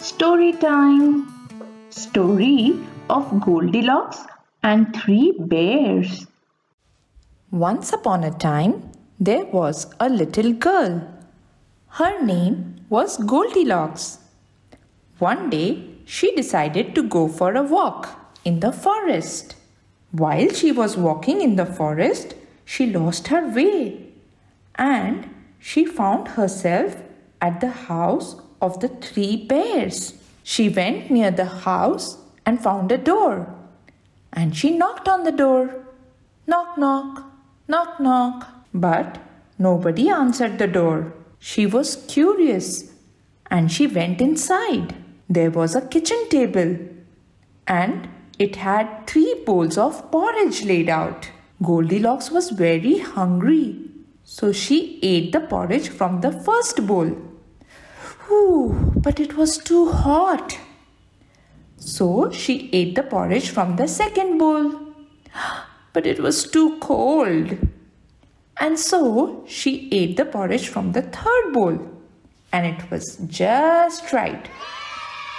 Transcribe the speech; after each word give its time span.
Story 0.00 0.52
time. 0.52 1.28
Story 1.90 2.74
of 3.10 3.38
Goldilocks 3.42 4.24
and 4.62 4.96
Three 4.96 5.34
Bears. 5.38 6.26
Once 7.50 7.92
upon 7.92 8.24
a 8.24 8.30
time, 8.30 8.92
there 9.20 9.44
was 9.44 9.92
a 10.00 10.08
little 10.08 10.54
girl. 10.54 11.06
Her 11.88 12.24
name 12.24 12.76
was 12.88 13.18
Goldilocks. 13.18 14.20
One 15.18 15.50
day, 15.50 15.84
she 16.06 16.34
decided 16.34 16.94
to 16.94 17.02
go 17.02 17.28
for 17.28 17.52
a 17.54 17.62
walk 17.62 18.08
in 18.42 18.60
the 18.60 18.72
forest. 18.72 19.54
While 20.12 20.48
she 20.48 20.72
was 20.72 20.96
walking 20.96 21.42
in 21.42 21.56
the 21.56 21.66
forest, 21.66 22.34
she 22.64 22.86
lost 22.86 23.28
her 23.28 23.46
way 23.46 24.08
and 24.76 25.28
she 25.58 25.84
found 25.84 26.28
herself 26.28 26.96
at 27.42 27.60
the 27.60 27.70
house 27.70 28.40
of 28.60 28.80
the 28.80 28.88
three 28.88 29.36
bears. 29.36 30.14
She 30.42 30.68
went 30.68 31.10
near 31.10 31.30
the 31.30 31.44
house 31.44 32.18
and 32.46 32.62
found 32.62 32.92
a 32.92 32.98
door. 32.98 33.54
And 34.32 34.56
she 34.56 34.76
knocked 34.76 35.08
on 35.08 35.24
the 35.24 35.32
door. 35.32 35.84
Knock, 36.46 36.78
knock, 36.78 37.24
knock, 37.68 38.00
knock. 38.00 38.48
But 38.72 39.18
nobody 39.58 40.08
answered 40.08 40.58
the 40.58 40.66
door. 40.66 41.12
She 41.38 41.66
was 41.66 42.04
curious 42.08 42.92
and 43.50 43.72
she 43.72 43.86
went 43.86 44.20
inside. 44.20 44.94
There 45.28 45.50
was 45.50 45.74
a 45.74 45.86
kitchen 45.86 46.28
table 46.28 46.78
and 47.66 48.08
it 48.38 48.56
had 48.56 49.06
three 49.06 49.42
bowls 49.44 49.76
of 49.76 50.10
porridge 50.10 50.64
laid 50.64 50.88
out. 50.88 51.30
Goldilocks 51.62 52.30
was 52.30 52.50
very 52.50 52.98
hungry 52.98 53.90
so 54.34 54.52
she 54.52 55.00
ate 55.02 55.32
the 55.32 55.40
porridge 55.40 55.88
from 55.88 56.20
the 56.20 56.30
first 56.30 56.86
bowl. 56.86 57.10
But 59.02 59.18
it 59.18 59.36
was 59.36 59.58
too 59.58 59.90
hot. 59.90 60.58
So 61.76 62.30
she 62.30 62.68
ate 62.72 62.94
the 62.94 63.02
porridge 63.02 63.48
from 63.50 63.76
the 63.76 63.88
second 63.88 64.38
bowl. 64.38 64.72
But 65.92 66.06
it 66.06 66.20
was 66.20 66.48
too 66.48 66.78
cold. 66.78 67.56
And 68.60 68.78
so 68.78 69.44
she 69.48 69.88
ate 69.90 70.16
the 70.16 70.24
porridge 70.24 70.68
from 70.68 70.92
the 70.92 71.02
third 71.02 71.52
bowl. 71.52 71.78
And 72.52 72.66
it 72.66 72.90
was 72.90 73.16
just 73.26 74.12
right. 74.12 74.48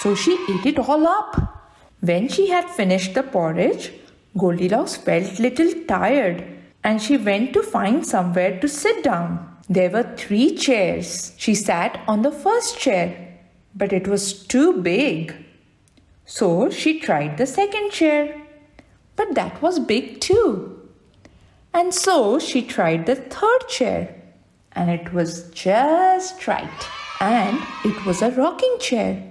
So 0.00 0.14
she 0.14 0.32
ate 0.50 0.66
it 0.66 0.78
all 0.78 1.06
up. 1.06 1.64
When 2.00 2.28
she 2.28 2.48
had 2.50 2.68
finished 2.68 3.14
the 3.14 3.22
porridge, 3.22 3.92
Goldilocks 4.36 4.96
felt 4.96 5.38
little 5.38 5.72
tired 5.86 6.44
and 6.82 7.00
she 7.00 7.16
went 7.16 7.54
to 7.54 7.62
find 7.62 8.06
somewhere 8.06 8.60
to 8.60 8.68
sit 8.68 9.02
down. 9.04 9.53
There 9.68 9.90
were 9.90 10.14
three 10.16 10.54
chairs. 10.54 11.32
She 11.38 11.54
sat 11.54 12.00
on 12.06 12.22
the 12.22 12.30
first 12.30 12.78
chair, 12.78 13.38
but 13.74 13.92
it 13.92 14.06
was 14.06 14.46
too 14.46 14.82
big. 14.82 15.34
So 16.26 16.70
she 16.70 17.00
tried 17.00 17.38
the 17.38 17.46
second 17.46 17.90
chair, 17.90 18.42
but 19.16 19.34
that 19.34 19.62
was 19.62 19.78
big 19.78 20.20
too. 20.20 20.70
And 21.72 21.94
so 21.94 22.38
she 22.38 22.62
tried 22.62 23.06
the 23.06 23.16
third 23.16 23.68
chair, 23.68 24.14
and 24.72 24.90
it 24.90 25.12
was 25.12 25.50
just 25.50 26.46
right. 26.46 26.88
And 27.20 27.60
it 27.84 28.04
was 28.04 28.22
a 28.22 28.30
rocking 28.30 28.76
chair. 28.80 29.22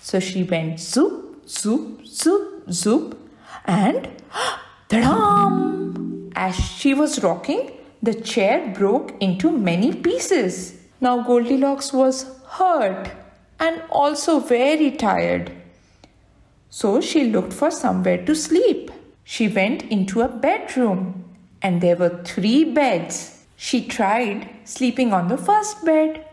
So 0.00 0.20
she 0.20 0.42
went 0.42 0.80
zoop, 0.80 1.48
zoop, 1.48 2.06
zoop, 2.06 2.70
zoop, 2.70 3.18
and 3.64 4.08
ta-dam! 4.88 6.30
As 6.36 6.54
she 6.54 6.94
was 6.94 7.22
rocking, 7.22 7.77
the 8.02 8.14
chair 8.14 8.72
broke 8.74 9.14
into 9.20 9.50
many 9.50 9.94
pieces. 9.94 10.80
Now 11.00 11.22
Goldilocks 11.22 11.92
was 11.92 12.26
hurt 12.46 13.10
and 13.60 13.82
also 13.90 14.40
very 14.40 14.90
tired. 14.90 15.52
So 16.70 17.00
she 17.00 17.24
looked 17.24 17.52
for 17.52 17.70
somewhere 17.70 18.24
to 18.24 18.34
sleep. 18.34 18.90
She 19.24 19.48
went 19.48 19.82
into 19.84 20.20
a 20.20 20.28
bedroom 20.28 21.24
and 21.60 21.80
there 21.80 21.96
were 21.96 22.22
three 22.24 22.64
beds. 22.64 23.44
She 23.56 23.84
tried 23.86 24.48
sleeping 24.64 25.12
on 25.12 25.28
the 25.28 25.36
first 25.36 25.84
bed, 25.84 26.24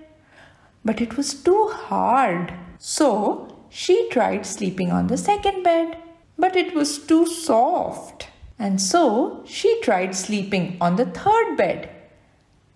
but 0.84 1.02
it 1.02 1.18
was 1.18 1.34
too 1.34 1.70
hard. 1.70 2.54
So 2.78 3.66
she 3.70 4.08
tried 4.10 4.46
sleeping 4.46 4.92
on 4.92 5.08
the 5.08 5.18
second 5.18 5.64
bed, 5.64 5.98
but 6.38 6.56
it 6.56 6.74
was 6.74 7.00
too 7.00 7.26
soft. 7.26 8.15
And 8.58 8.82
so 8.82 9.44
she 9.46 9.82
tried 9.82 10.16
sleeping 10.16 10.78
on 10.80 10.96
the 10.96 11.06
third 11.06 11.58
bed. 11.58 11.90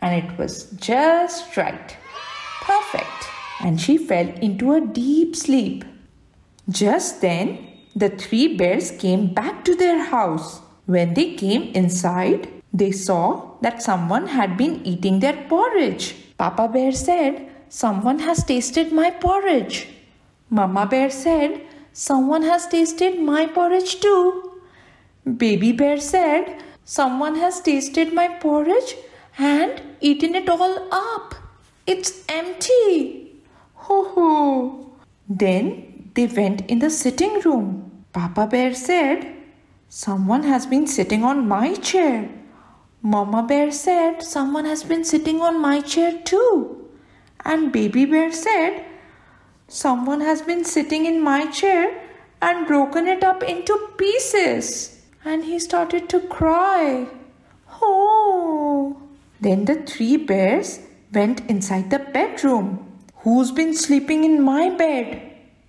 And 0.01 0.23
it 0.23 0.37
was 0.37 0.71
just 0.71 1.55
right. 1.57 1.95
Perfect. 2.61 3.27
And 3.61 3.79
she 3.79 3.97
fell 3.97 4.27
into 4.41 4.73
a 4.73 4.81
deep 4.81 5.35
sleep. 5.35 5.83
Just 6.69 7.21
then, 7.21 7.67
the 7.95 8.09
three 8.09 8.55
bears 8.55 8.91
came 8.91 9.33
back 9.33 9.65
to 9.65 9.75
their 9.75 10.03
house. 10.03 10.61
When 10.85 11.13
they 11.13 11.33
came 11.33 11.63
inside, 11.73 12.47
they 12.71 12.91
saw 12.91 13.57
that 13.61 13.81
someone 13.81 14.27
had 14.27 14.57
been 14.57 14.85
eating 14.85 15.19
their 15.19 15.45
porridge. 15.49 16.15
Papa 16.37 16.67
Bear 16.67 16.91
said, 16.91 17.49
Someone 17.69 18.19
has 18.19 18.43
tasted 18.43 18.91
my 18.91 19.11
porridge. 19.11 19.87
Mama 20.49 20.85
Bear 20.85 21.09
said, 21.09 21.61
Someone 21.93 22.43
has 22.43 22.67
tasted 22.67 23.19
my 23.19 23.45
porridge 23.45 23.99
too. 23.99 24.48
Baby 25.37 25.71
Bear 25.73 25.99
said, 25.99 26.63
Someone 26.83 27.35
has 27.35 27.61
tasted 27.61 28.13
my 28.13 28.27
porridge 28.27 28.95
and 29.37 29.81
eaten 30.01 30.33
it 30.33 30.49
all 30.49 30.87
up. 30.91 31.35
It's 31.85 32.23
empty. 32.27 33.35
Ho 33.75 34.11
ho. 34.13 34.91
Then 35.27 36.11
they 36.15 36.25
went 36.25 36.61
in 36.61 36.79
the 36.79 36.89
sitting 36.89 37.41
room. 37.41 38.05
Papa 38.13 38.47
Bear 38.47 38.73
said, 38.73 39.35
Someone 39.87 40.43
has 40.43 40.65
been 40.65 40.87
sitting 40.87 41.23
on 41.23 41.47
my 41.47 41.75
chair. 41.75 42.29
Mama 43.01 43.43
Bear 43.43 43.71
said, 43.71 44.23
Someone 44.23 44.65
has 44.65 44.83
been 44.83 45.03
sitting 45.03 45.41
on 45.41 45.61
my 45.61 45.81
chair 45.81 46.19
too. 46.23 46.89
And 47.45 47.71
Baby 47.71 48.05
Bear 48.05 48.31
said, 48.31 48.85
Someone 49.67 50.21
has 50.21 50.41
been 50.41 50.63
sitting 50.65 51.05
in 51.05 51.21
my 51.21 51.45
chair 51.51 52.03
and 52.41 52.65
broken 52.67 53.07
it 53.07 53.23
up 53.23 53.43
into 53.43 53.77
pieces 53.97 54.98
and 55.23 55.43
he 55.45 55.59
started 55.59 56.09
to 56.09 56.19
cry. 56.21 57.07
Oh! 57.81 59.01
Then 59.41 59.65
the 59.65 59.75
three 59.75 60.17
bears 60.17 60.79
went 61.13 61.41
inside 61.49 61.89
the 61.89 61.99
bedroom. 61.99 62.85
Who's 63.23 63.51
been 63.51 63.75
sleeping 63.75 64.23
in 64.23 64.41
my 64.41 64.69
bed? 64.69 65.25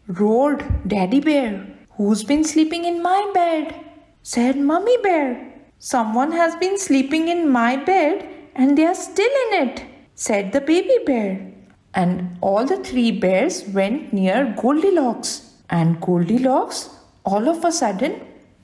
roared 0.06 0.88
Daddy 0.88 1.20
Bear. 1.20 1.66
Who's 1.96 2.24
been 2.24 2.44
sleeping 2.44 2.84
in 2.84 3.02
my 3.02 3.30
bed? 3.34 3.74
said 4.22 4.56
Mummy 4.56 4.96
Bear. 5.02 5.52
Someone 5.78 6.32
has 6.32 6.54
been 6.56 6.78
sleeping 6.78 7.28
in 7.28 7.48
my 7.48 7.76
bed 7.76 8.28
and 8.54 8.76
they 8.76 8.84
are 8.84 8.94
still 8.94 9.30
in 9.46 9.68
it, 9.68 9.84
said 10.14 10.52
the 10.52 10.60
baby 10.60 10.98
bear. 11.06 11.52
And 11.94 12.36
all 12.40 12.66
the 12.66 12.76
three 12.76 13.10
bears 13.10 13.64
went 13.66 14.12
near 14.12 14.54
Goldilocks. 14.60 15.54
And 15.70 16.00
Goldilocks 16.00 16.90
all 17.24 17.48
of 17.48 17.64
a 17.64 17.72
sudden 17.72 18.20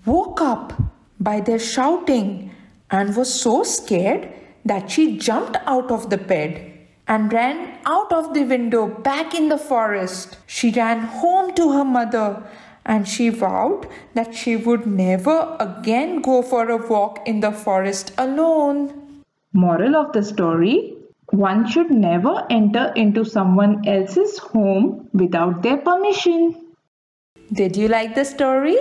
woke 0.07 0.41
up 0.41 0.73
by 1.21 1.41
their 1.41 1.59
shouting 1.59 2.51
and 2.91 3.17
was 3.17 3.33
so 3.33 3.63
scared 3.63 4.29
that 4.65 4.91
she 4.91 5.19
jumped 5.19 5.57
out 5.67 5.91
of 5.91 6.09
the 6.11 6.19
bed 6.19 6.73
and 7.09 7.33
ran 7.33 7.79
out 7.87 8.13
of 8.13 8.35
the 8.35 8.45
window 8.45 8.87
back 8.87 9.35
in 9.35 9.49
the 9.49 9.59
forest. 9.59 10.39
She 10.47 10.71
ran 10.71 11.01
home 11.01 11.55
to 11.55 11.73
her 11.73 11.85
mother 11.85 12.43
and 12.85 13.07
she 13.07 13.29
vowed 13.29 13.87
that 14.15 14.35
she 14.35 14.57
would 14.57 14.87
never 14.87 15.57
again 15.61 16.23
go 16.23 16.43
for 16.43 16.69
a 16.71 16.77
walk 16.77 17.27
in 17.27 17.41
the 17.41 17.53
forest 17.53 18.13
alone. 18.17 19.25
Moral 19.53 19.97
of 19.97 20.13
the 20.13 20.23
story 20.23 20.97
one 21.31 21.67
should 21.69 21.91
never 21.91 22.47
enter 22.51 22.93
into 22.95 23.25
someone 23.25 23.87
else's 23.87 24.39
home 24.39 25.09
without 25.13 25.63
their 25.63 25.77
permission. 25.77 26.55
Did 27.53 27.77
you 27.77 27.89
like 27.89 28.15
the 28.15 28.25
story? 28.25 28.79